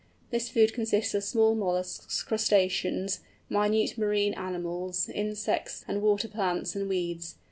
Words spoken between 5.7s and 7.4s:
and water plants, and weeds.